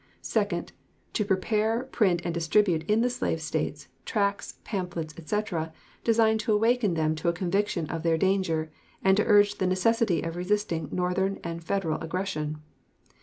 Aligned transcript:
Second. 0.23 0.71
To 1.13 1.23
prepare, 1.23 1.83
print, 1.83 2.23
and 2.25 2.33
distribute 2.33 2.89
in 2.89 3.01
the 3.01 3.09
slave 3.11 3.39
States, 3.39 3.87
tracts, 4.03 4.57
pamphlets, 4.63 5.13
etc., 5.15 5.71
designed 6.03 6.39
to 6.39 6.53
awaken 6.53 6.95
them 6.95 7.13
to 7.17 7.29
a 7.29 7.33
conviction 7.33 7.85
of 7.85 8.01
their 8.01 8.17
danger, 8.17 8.71
and 9.03 9.15
to 9.15 9.23
urge 9.25 9.59
the 9.59 9.67
necessity 9.67 10.23
of 10.23 10.35
resisting 10.35 10.89
Northern 10.91 11.39
and 11.43 11.63
Federal 11.63 11.99
aggression. 12.01 12.63